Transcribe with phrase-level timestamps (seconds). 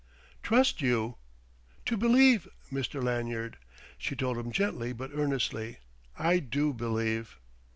[0.41, 1.17] "Trust you!"
[1.85, 2.47] "To believe...
[2.71, 3.03] Mr.
[3.03, 3.59] Lanyard,"
[3.99, 5.77] she told him gently but earnestly,
[6.17, 7.37] "I do believe."